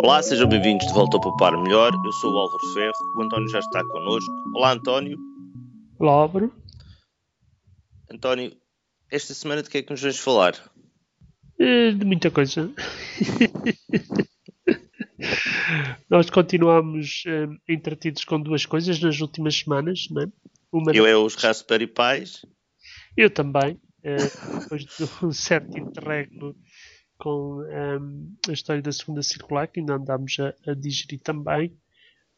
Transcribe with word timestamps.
Olá, 0.00 0.22
sejam 0.22 0.48
bem-vindos 0.48 0.86
de 0.86 0.92
volta 0.92 1.16
ao 1.16 1.20
Poupar 1.20 1.60
Melhor. 1.60 1.92
Eu 2.04 2.12
sou 2.12 2.32
o 2.32 2.38
Álvaro 2.38 2.72
Ferro, 2.72 2.92
o 3.16 3.22
António 3.22 3.48
já 3.48 3.58
está 3.58 3.84
connosco. 3.84 4.32
Olá, 4.54 4.72
António. 4.72 5.18
Olá, 5.98 6.12
Álvaro. 6.12 6.52
António, 8.10 8.56
esta 9.10 9.34
semana 9.34 9.62
de 9.62 9.68
que 9.68 9.78
é 9.78 9.82
que 9.82 9.90
nos 9.90 10.00
vais 10.00 10.18
falar? 10.18 10.54
Eh, 11.58 11.90
de 11.90 12.04
muita 12.04 12.30
coisa. 12.30 12.72
Nós 16.08 16.30
continuamos 16.30 17.24
eh, 17.26 17.48
entretidos 17.68 18.24
com 18.24 18.40
duas 18.40 18.64
coisas 18.64 19.00
nas 19.00 19.20
últimas 19.20 19.56
semanas, 19.56 20.06
não 20.10 20.22
é? 20.22 20.26
Uma 20.72 20.94
Eu 20.94 21.06
é 21.06 21.16
os 21.16 21.34
Raspberry 21.34 21.88
Pis. 21.88 22.46
Eu 23.16 23.30
também. 23.30 23.80
Eh, 24.04 24.16
depois 24.60 24.84
de 24.84 25.24
um 25.24 25.32
certo 25.32 25.76
interregno 25.76 26.54
com 27.18 27.62
um, 27.62 28.36
a 28.48 28.52
história 28.52 28.80
da 28.80 28.92
segunda 28.92 29.22
circular, 29.22 29.66
que 29.66 29.80
ainda 29.80 29.94
andamos 29.94 30.36
a, 30.38 30.70
a 30.70 30.74
digerir 30.74 31.20
também. 31.20 31.76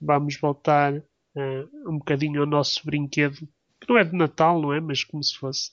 Vamos 0.00 0.36
voltar 0.36 0.94
uh, 0.94 1.88
um 1.88 1.98
bocadinho 1.98 2.40
ao 2.40 2.46
nosso 2.46 2.84
brinquedo, 2.84 3.46
que 3.80 3.88
não 3.88 3.98
é 3.98 4.04
de 4.04 4.16
Natal, 4.16 4.60
não 4.60 4.72
é? 4.72 4.80
Mas 4.80 5.04
como 5.04 5.22
se 5.22 5.36
fosse. 5.36 5.72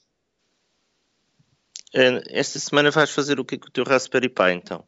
Eh, 1.93 2.21
esta 2.29 2.59
semana 2.59 2.91
vais 2.91 3.09
fazer 3.09 3.39
o 3.39 3.45
que 3.45 3.57
com 3.57 3.67
o 3.67 3.71
teu 3.71 3.85
Raspberry 3.85 4.29
Pi, 4.29 4.51
então? 4.51 4.83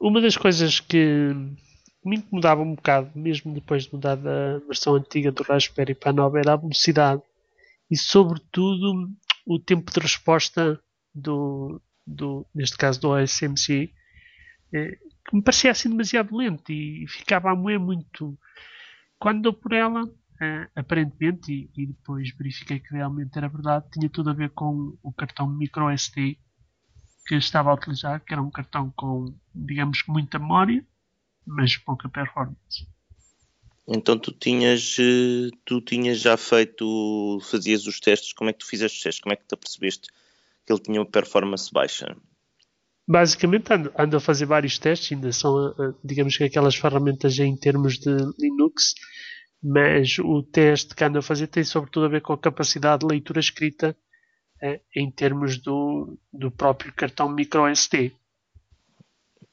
Uma 0.00 0.20
das 0.20 0.36
coisas 0.36 0.78
que 0.78 1.32
me 2.04 2.16
incomodava 2.16 2.62
um 2.62 2.74
bocado, 2.76 3.10
mesmo 3.18 3.52
depois 3.52 3.84
de 3.84 3.94
mudar 3.94 4.14
da 4.14 4.58
versão 4.60 4.94
antiga 4.94 5.32
do 5.32 5.42
Raspberry 5.42 5.94
Pi 5.94 6.12
9, 6.12 6.38
era 6.38 6.52
a 6.52 6.56
velocidade 6.56 7.22
e, 7.90 7.96
sobretudo, 7.96 9.10
o 9.44 9.58
tempo 9.58 9.90
de 9.92 9.98
resposta 9.98 10.80
do, 11.12 11.80
do, 12.06 12.46
neste 12.54 12.76
caso 12.76 13.00
do 13.00 13.10
OSMC, 13.10 13.92
eh, 14.72 14.98
que 15.28 15.34
me 15.36 15.42
parecia 15.42 15.72
assim 15.72 15.88
demasiado 15.88 16.36
lento 16.36 16.70
e 16.70 17.06
ficava 17.08 17.50
a 17.50 17.56
moer 17.56 17.80
muito. 17.80 18.38
Quando 19.18 19.42
dou 19.42 19.52
por 19.52 19.72
ela, 19.72 20.08
eh, 20.40 20.68
aparentemente, 20.76 21.68
e, 21.76 21.86
depois 21.86 22.30
verifiquei 22.36 22.78
que 22.78 22.92
realmente 22.92 23.36
era 23.36 23.48
verdade, 23.48 23.90
tinha 23.90 24.08
tudo 24.08 24.30
a 24.30 24.34
ver 24.34 24.50
com 24.50 24.96
o 25.02 25.12
cartão 25.12 25.48
microSD 25.48 26.38
que 27.26 27.34
estava 27.34 27.70
a 27.70 27.74
utilizar, 27.74 28.20
que 28.20 28.32
era 28.32 28.42
um 28.42 28.50
cartão 28.50 28.92
com, 28.94 29.34
digamos 29.52 30.04
muita 30.06 30.38
memória, 30.38 30.86
mas 31.44 31.76
pouca 31.76 32.08
performance. 32.08 32.86
Então 33.88 34.18
tu 34.18 34.32
tinhas, 34.32 34.96
eh, 34.98 35.50
tu 35.64 35.80
tinhas 35.80 36.20
já 36.20 36.36
feito, 36.36 37.40
fazias 37.42 37.86
os 37.86 37.98
testes, 37.98 38.32
como 38.32 38.50
é 38.50 38.52
que 38.52 38.60
tu 38.60 38.66
fizeste 38.66 38.98
os 38.98 39.02
testes? 39.02 39.22
Como 39.22 39.32
é 39.32 39.36
que 39.36 39.46
te 39.46 39.54
apercebeste 39.54 40.08
que 40.66 40.72
ele 40.72 40.82
tinha 40.82 41.00
uma 41.00 41.10
performance 41.10 41.72
baixa? 41.72 42.16
Basicamente 43.08 43.72
ando, 43.72 43.92
ando 43.96 44.16
a 44.16 44.20
fazer 44.20 44.46
vários 44.46 44.78
testes, 44.78 45.12
ainda 45.12 45.30
são, 45.30 45.68
eh, 45.68 45.94
digamos 46.02 46.36
que 46.36 46.44
aquelas 46.44 46.74
ferramentas 46.74 47.38
em 47.38 47.56
termos 47.56 47.98
de 47.98 48.10
Linux, 48.38 48.94
mas 49.62 50.18
o 50.18 50.42
teste 50.42 50.94
que 50.94 51.04
ando 51.04 51.18
a 51.18 51.22
fazer 51.22 51.46
tem 51.46 51.62
sobretudo 51.62 52.06
a 52.06 52.08
ver 52.08 52.20
com 52.20 52.32
a 52.32 52.38
capacidade 52.38 53.00
de 53.00 53.06
leitura 53.06 53.38
escrita 53.38 53.96
eh, 54.60 54.80
em 54.94 55.08
termos 55.10 55.58
do, 55.58 56.18
do 56.32 56.50
próprio 56.50 56.92
cartão 56.92 57.28
microSD. 57.28 58.12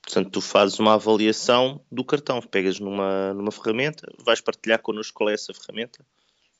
Portanto, 0.02 0.31
tu 0.31 0.41
fazes 0.41 0.80
uma 0.80 0.95
avaliação 0.95 1.86
do 1.91 2.03
cartão, 2.03 2.41
pegas 2.41 2.80
numa, 2.80 3.34
numa 3.34 3.52
ferramenta, 3.52 4.11
vais 4.25 4.41
partilhar 4.41 4.81
connosco 4.81 5.14
qual 5.16 5.30
é 5.30 5.34
essa 5.34 5.53
ferramenta? 5.53 6.06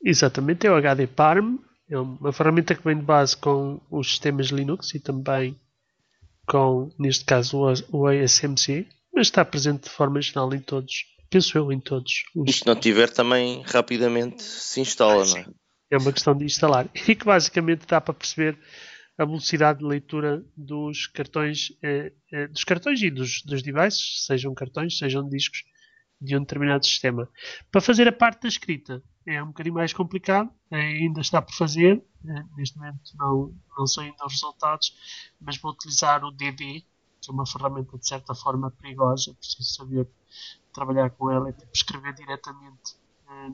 Exatamente, 0.02 0.68
é 0.68 0.72
o 0.72 0.76
HD 0.76 1.08
Parm, 1.08 1.58
é 1.90 1.98
uma 1.98 2.32
ferramenta 2.32 2.76
que 2.76 2.84
vem 2.84 2.98
de 2.98 3.04
base 3.04 3.36
com 3.36 3.82
os 3.92 4.08
sistemas 4.08 4.48
Linux 4.48 4.94
e 4.96 5.00
também 5.00 5.60
com, 6.46 6.90
neste 7.00 7.26
caso, 7.26 7.58
o 7.92 8.08
ASMC, 8.08 8.88
mas 9.14 9.28
está 9.28 9.46
presente 9.46 9.84
de 9.84 9.90
forma 9.90 10.22
geral 10.22 10.54
em 10.54 10.60
todos, 10.60 11.06
penso 11.30 11.58
eu, 11.58 11.72
em 11.72 11.80
todos. 11.80 12.24
Os... 12.36 12.50
E 12.50 12.54
se 12.54 12.68
não 12.68 12.76
tiver, 12.76 13.10
também 13.10 13.62
rapidamente 13.62 14.44
se 14.44 14.82
instala, 14.82 15.24
ah, 15.24 15.26
não 15.26 15.38
é? 15.38 15.46
É 15.92 15.98
uma 15.98 16.12
questão 16.12 16.36
de 16.36 16.46
instalar. 16.46 16.90
E 17.08 17.16
que 17.16 17.26
basicamente 17.26 17.86
dá 17.88 18.02
para 18.02 18.14
perceber 18.14 18.58
a 19.18 19.26
velocidade 19.26 19.80
de 19.80 19.86
leitura 19.86 20.44
dos 20.58 21.06
cartões, 21.08 21.68
eh, 21.84 22.12
eh, 22.32 22.48
dos 22.48 22.64
cartões 22.64 23.02
e 23.02 23.12
dos, 23.12 23.44
dos 23.44 23.62
devices, 23.62 24.26
sejam 24.26 24.54
cartões, 24.56 24.98
sejam 24.98 25.28
discos, 25.30 25.64
de 26.24 26.38
um 26.38 26.40
determinado 26.40 26.86
sistema. 26.86 27.30
Para 27.72 27.82
fazer 27.82 28.08
a 28.08 28.12
parte 28.12 28.44
da 28.44 28.48
escrita 28.48 29.04
é 29.26 29.42
um 29.44 29.48
bocadinho 29.48 29.76
mais 29.76 29.94
complicado, 29.94 30.50
é, 30.72 30.78
ainda 30.78 31.22
está 31.22 31.42
por 31.42 31.54
fazer, 31.54 32.04
é, 32.26 32.44
neste 32.56 32.78
momento 32.78 33.12
não, 33.18 33.54
não 33.78 33.86
são 33.86 34.04
ainda 34.04 34.26
os 34.26 34.34
resultados, 34.34 34.98
mas 35.40 35.58
vou 35.58 35.72
utilizar 35.72 36.24
o 36.24 36.32
DD, 36.32 36.86
que 37.22 37.30
é 37.30 37.34
uma 37.34 37.46
ferramenta 37.46 37.98
de 37.98 38.08
certa 38.08 38.34
forma 38.34 38.72
perigosa, 38.72 39.34
preciso 39.34 39.74
saber 39.74 40.08
trabalhar 40.74 41.10
com 41.12 41.30
ela 41.30 41.50
e 41.50 41.54
tipo, 41.54 41.72
escrever 41.74 42.14
diretamente 42.14 42.96
é, 43.30 43.52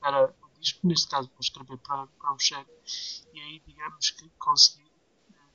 para 0.00 0.26
o 0.26 0.60
disco, 0.60 0.86
neste 0.86 1.08
caso 1.08 1.28
vou 1.28 1.40
escrever 1.40 1.78
para, 1.78 2.06
para 2.06 2.32
um 2.32 2.38
cheque, 2.38 2.70
e 3.34 3.40
aí 3.40 3.62
digamos 3.66 4.10
que 4.10 4.28
consegui 4.38 4.90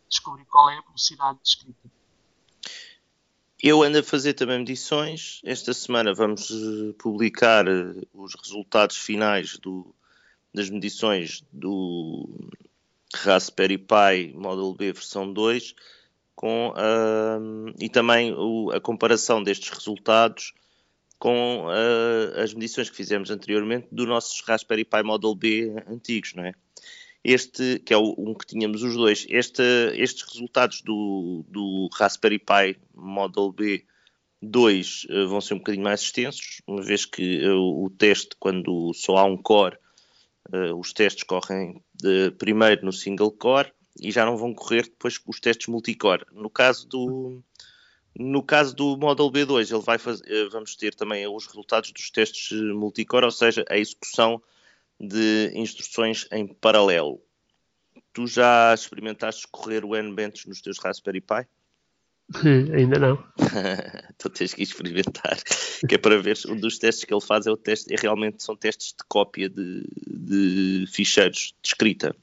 descobrir 0.09 0.45
qual 0.45 0.69
é 0.69 0.77
a 0.77 0.81
velocidade 0.81 1.39
de 1.41 1.49
escrita. 1.49 1.96
Eu 3.61 3.81
ando 3.81 3.97
a 3.97 4.03
fazer 4.03 4.33
também 4.33 4.59
medições. 4.59 5.41
Esta 5.43 5.73
semana 5.73 6.13
vamos 6.13 6.51
eh, 6.51 6.93
publicar 6.99 7.67
eh, 7.67 8.03
os 8.13 8.35
resultados 8.35 8.97
finais 8.97 9.57
do, 9.57 9.95
das 10.53 10.69
medições 10.69 11.43
do 11.51 12.29
Raspberry 13.15 13.79
Pi 13.79 14.33
Model 14.35 14.73
B 14.73 14.93
versão 14.93 15.31
2 15.31 15.73
com, 16.35 16.69
uh, 16.69 17.73
e 17.79 17.89
também 17.89 18.31
o, 18.31 18.69
a 18.71 18.79
comparação 18.79 19.41
destes 19.41 19.69
resultados 19.69 20.53
com 21.17 21.65
uh, 21.65 22.39
as 22.39 22.53
medições 22.53 22.91
que 22.91 22.95
fizemos 22.95 23.31
anteriormente 23.31 23.87
dos 23.91 24.07
nossos 24.07 24.39
Raspberry 24.41 24.85
Pi 24.85 25.01
Model 25.01 25.33
B 25.33 25.73
antigos, 25.87 26.35
não 26.35 26.45
é? 26.45 26.53
Este, 27.27 27.79
que 27.79 27.93
é 27.93 27.97
o, 27.97 28.15
um 28.17 28.33
que 28.33 28.45
tínhamos 28.45 28.81
os 28.83 28.95
dois, 28.95 29.27
este, 29.27 29.61
estes 29.95 30.23
resultados 30.31 30.81
do, 30.81 31.43
do 31.49 31.89
Raspberry 31.93 32.39
Pi 32.39 32.79
Model 32.95 33.51
B 33.51 33.85
2 34.41 35.03
uh, 35.09 35.11
eh, 35.11 35.25
vão 35.25 35.41
ser 35.41 35.55
um 35.55 35.57
bocadinho 35.57 35.83
mais 35.83 35.99
extensos, 35.99 36.61
uma 36.65 36.81
vez 36.81 37.05
que 37.05 37.45
uh, 37.45 37.83
o 37.83 37.89
teste, 37.89 38.29
quando 38.39 38.93
só 38.93 39.17
há 39.17 39.25
um 39.25 39.35
core, 39.35 39.77
uh, 40.53 40.73
os 40.79 40.93
testes 40.93 41.23
correm 41.23 41.83
de, 41.93 42.31
primeiro 42.31 42.85
no 42.85 42.93
single 42.93 43.31
core 43.31 43.73
e 43.99 44.09
já 44.09 44.25
não 44.25 44.37
vão 44.37 44.53
correr 44.53 44.83
depois 44.83 45.19
os 45.27 45.41
testes 45.41 45.67
multicore. 45.67 46.25
No 46.31 46.49
caso 46.49 46.87
do, 46.87 47.43
no 48.17 48.41
caso 48.41 48.73
do 48.73 48.95
Model 48.95 49.29
B2, 49.29 49.69
ele 49.69 49.83
vai 49.83 49.97
fazer, 49.97 50.47
vamos 50.49 50.77
ter 50.77 50.95
também 50.95 51.27
os 51.27 51.45
resultados 51.45 51.91
dos 51.91 52.09
testes 52.09 52.57
multicore, 52.73 53.25
ou 53.25 53.31
seja, 53.31 53.65
a 53.69 53.77
execução 53.77 54.41
de 54.99 55.51
instruções 55.53 56.27
em 56.31 56.47
paralelo. 56.47 57.21
Tu 58.13 58.27
já 58.27 58.73
experimentaste 58.73 59.47
correr 59.51 59.85
o 59.85 59.95
NBench 59.95 60.47
nos 60.47 60.61
teus 60.61 60.79
Raspberry 60.79 61.21
Pi? 61.21 61.47
Ainda 62.75 62.99
não. 62.99 63.23
então 64.15 64.31
tens 64.31 64.53
que 64.53 64.63
experimentar. 64.63 65.37
Que 65.87 65.95
é 65.95 65.97
para 65.97 66.21
ver, 66.21 66.37
um 66.47 66.55
dos 66.55 66.77
testes 66.77 67.05
que 67.05 67.13
ele 67.13 67.21
faz 67.21 67.45
é 67.47 67.51
o 67.51 67.57
teste, 67.57 67.93
é 67.93 67.97
realmente 67.99 68.43
são 68.43 68.55
testes 68.55 68.89
de 68.89 69.05
cópia 69.07 69.49
de, 69.49 69.83
de 70.07 70.85
ficheiros 70.91 71.53
de 71.61 71.69
escrita. 71.69 72.15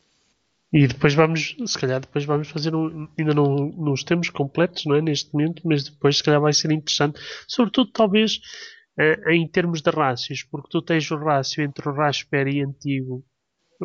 E 0.73 0.89
depois 0.89 1.15
vamos, 1.15 1.55
se 1.65 1.79
calhar 1.79 2.01
depois 2.01 2.25
vamos 2.25 2.49
fazer 2.49 2.75
um, 2.75 3.09
ainda 3.17 3.33
não 3.33 3.55
nos 3.77 4.03
temos 4.03 4.29
completos, 4.29 4.85
não 4.85 4.97
é, 4.97 5.01
neste 5.01 5.33
momento, 5.33 5.63
mas 5.65 5.85
depois 5.85 6.17
se 6.17 6.23
calhar 6.25 6.41
vai 6.41 6.53
ser 6.53 6.73
interessante, 6.73 7.21
sobretudo 7.47 7.93
talvez 7.93 8.41
uh, 8.99 9.31
em 9.31 9.47
termos 9.47 9.81
de 9.81 9.91
rácios, 9.91 10.43
porque 10.43 10.69
tu 10.71 10.83
tens 10.83 11.11
o 11.11 11.17
rácio 11.17 11.63
entre 11.63 11.89
o 11.89 11.93
Raspberry 11.93 12.63
antigo, 12.63 13.25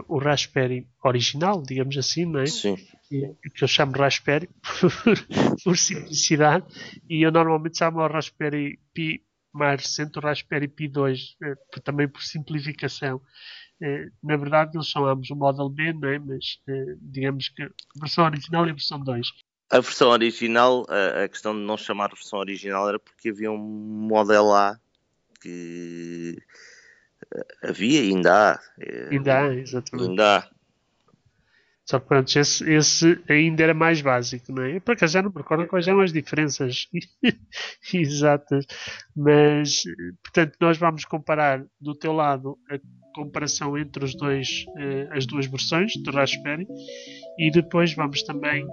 o 0.07 0.19
Raspberry 0.19 0.87
original, 1.03 1.61
digamos 1.63 1.97
assim, 1.97 2.25
não 2.25 2.39
é? 2.39 2.45
Sim. 2.45 2.75
Que, 3.07 3.35
que 3.55 3.63
eu 3.63 3.67
chamo 3.67 3.93
Raspberry 3.93 4.49
por, 5.63 5.77
simplicidade, 5.77 6.65
e 7.09 7.25
eu 7.25 7.31
normalmente 7.31 7.79
chamo 7.79 7.99
o 7.99 8.07
Raspberry 8.07 8.79
Pi 8.93 9.23
mais 9.51 9.81
recente, 9.81 10.19
o 10.19 10.21
Raspberry 10.21 10.67
Pi 10.67 10.87
2, 10.87 11.19
uh, 11.19 11.45
eh, 11.45 11.79
também 11.83 12.07
por 12.07 12.21
simplificação. 12.21 13.17
Uh, 13.81 14.11
na 14.21 14.37
verdade, 14.37 14.77
eles 14.77 14.91
são 14.91 15.07
ambos 15.07 15.31
o 15.31 15.35
Model 15.35 15.69
B, 15.69 15.91
não 15.93 16.07
é? 16.07 16.19
mas 16.19 16.59
digamos 17.01 17.49
que 17.49 17.63
a 17.63 17.69
versão 17.99 18.25
original 18.25 18.67
e 18.67 18.69
a 18.69 18.73
versão 18.73 18.99
2. 18.99 19.27
A 19.71 19.79
versão 19.79 20.09
original, 20.09 20.85
a, 20.87 21.23
a 21.23 21.27
questão 21.27 21.53
de 21.53 21.61
não 21.61 21.77
chamar 21.77 22.11
a 22.11 22.15
versão 22.15 22.39
original 22.39 22.87
era 22.87 22.99
porque 22.99 23.29
havia 23.29 23.51
um 23.51 23.57
Model 23.57 24.53
A 24.53 24.79
que 25.39 26.37
eh, 27.35 27.69
havia 27.69 28.03
e 28.03 28.09
ainda 28.13 28.51
há. 28.51 28.59
Eh, 28.79 29.09
ainda 29.11 29.39
há, 29.39 29.55
exatamente. 29.55 30.09
Ainda 30.09 30.37
há. 30.37 30.49
Só 31.85 31.99
que 31.99 32.07
pronto, 32.07 32.37
esse, 32.37 32.71
esse, 32.71 33.19
ainda 33.27 33.63
era 33.63 33.73
mais 33.73 33.99
básico, 33.99 34.51
não 34.51 34.63
é? 34.63 34.79
Por 34.79 34.93
acaso 34.93 35.13
já 35.13 35.23
não 35.23 35.31
me 35.31 35.37
recordo 35.37 35.67
quais 35.67 35.87
eram 35.87 36.01
as 36.01 36.13
diferenças 36.13 36.87
exatas, 37.91 38.67
mas 39.15 39.81
portanto 40.21 40.55
nós 40.61 40.77
vamos 40.77 41.03
comparar 41.05 41.65
do 41.81 41.95
teu 41.95 42.13
lado 42.13 42.59
a 42.69 42.79
comparação 43.15 43.75
entre 43.75 44.05
os 44.05 44.15
dois, 44.15 44.65
eh, 44.77 45.09
as 45.11 45.25
duas 45.25 45.47
versões 45.47 45.93
do 46.03 46.11
Raspberry 46.11 46.67
e 47.39 47.49
depois 47.49 47.91
vamos 47.95 48.21
também 48.21 48.67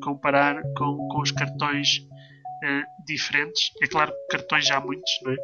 comparar 0.00 0.62
com, 0.76 0.96
com 1.08 1.22
os 1.22 1.32
cartões 1.32 2.06
diferentes. 3.04 3.72
É 3.82 3.86
claro 3.86 4.10
que 4.12 4.38
cartões 4.38 4.66
já 4.66 4.76
há 4.76 4.80
muitos, 4.80 5.10
não 5.22 5.32
é? 5.32 5.36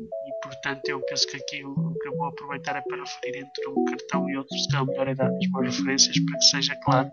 E 0.00 0.46
portanto 0.46 0.88
eu 0.88 1.00
penso 1.06 1.26
que 1.26 1.36
aqui 1.36 1.64
o 1.64 1.94
que 2.00 2.08
eu 2.08 2.16
vou 2.16 2.26
aproveitar 2.26 2.76
é 2.76 2.80
para 2.80 2.98
referir 2.98 3.38
entre 3.38 3.68
um 3.68 3.84
cartão 3.84 4.28
e 4.28 4.36
outro, 4.36 4.56
se 4.56 4.68
calhar 4.68 4.86
melhor 4.86 5.08
é 5.08 5.14
dar 5.14 5.30
as 5.30 5.50
boas 5.50 5.76
referências 5.76 6.16
para 6.18 6.38
que 6.38 6.44
seja 6.44 6.76
claro 6.82 7.10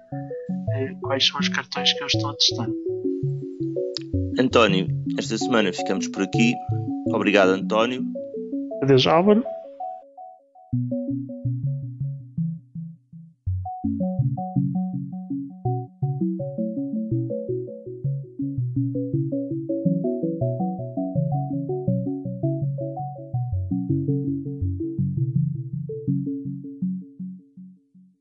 quais 1.01 1.27
são 1.27 1.39
os 1.39 1.49
cartões 1.49 1.93
que 1.93 2.03
eu 2.03 2.07
estou 2.07 2.29
a 2.29 2.35
testar. 2.35 2.67
António, 4.39 4.87
esta 5.19 5.37
semana 5.37 5.71
ficamos 5.71 6.07
por 6.07 6.23
aqui. 6.23 6.53
Obrigado, 7.13 7.49
António. 7.49 8.03
Adeus, 8.81 9.05
Álvaro. 9.05 9.43